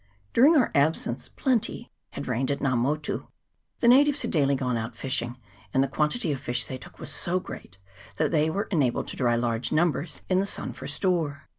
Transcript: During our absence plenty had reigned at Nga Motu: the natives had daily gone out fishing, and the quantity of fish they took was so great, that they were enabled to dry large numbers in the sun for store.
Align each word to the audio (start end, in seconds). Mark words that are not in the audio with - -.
During 0.33 0.57
our 0.57 0.71
absence 0.73 1.29
plenty 1.29 1.91
had 2.13 2.27
reigned 2.27 2.49
at 2.49 2.57
Nga 2.59 2.75
Motu: 2.77 3.27
the 3.81 3.87
natives 3.87 4.23
had 4.23 4.31
daily 4.31 4.55
gone 4.55 4.75
out 4.75 4.95
fishing, 4.95 5.37
and 5.75 5.83
the 5.83 5.87
quantity 5.87 6.31
of 6.31 6.39
fish 6.39 6.65
they 6.65 6.79
took 6.79 6.97
was 6.97 7.11
so 7.11 7.39
great, 7.39 7.77
that 8.15 8.31
they 8.31 8.49
were 8.49 8.67
enabled 8.71 9.07
to 9.09 9.15
dry 9.15 9.35
large 9.35 9.71
numbers 9.71 10.23
in 10.27 10.39
the 10.39 10.47
sun 10.47 10.73
for 10.73 10.87
store. 10.87 11.43